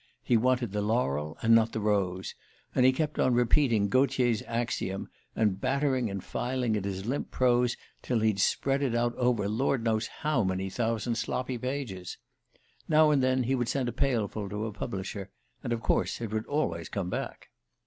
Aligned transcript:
He 0.23 0.35
wanted 0.35 0.71
the 0.71 0.81
laurel 0.81 1.37
and 1.43 1.53
not 1.53 1.73
the 1.73 1.79
rose, 1.79 2.33
and 2.73 2.87
he 2.87 2.91
kept 2.91 3.19
on 3.19 3.35
repeating 3.35 3.87
Gautier's 3.87 4.41
axiom, 4.47 5.09
and 5.35 5.61
battering 5.61 6.09
and 6.09 6.23
filing 6.23 6.75
at 6.75 6.85
his 6.85 7.05
limp 7.05 7.29
prose 7.29 7.77
till 8.01 8.21
he'd 8.21 8.39
spread 8.39 8.81
it 8.81 8.95
out 8.95 9.15
over 9.15 9.47
Lord 9.47 9.83
knows 9.83 10.07
how 10.07 10.43
many 10.43 10.71
thousand 10.71 11.17
sloppy 11.19 11.59
pages. 11.59 12.17
Now 12.89 13.11
and 13.11 13.21
then 13.21 13.43
he 13.43 13.53
would 13.53 13.69
send 13.69 13.89
a 13.89 13.93
pailful 13.93 14.49
to 14.49 14.65
a 14.65 14.73
publisher, 14.73 15.29
and 15.63 15.71
of 15.71 15.81
course 15.83 16.19
it 16.19 16.31
would 16.31 16.47
always 16.47 16.89
come 16.89 17.11
back. 17.11 17.49